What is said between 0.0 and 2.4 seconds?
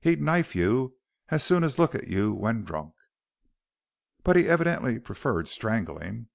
He'd knife you as soon as look at you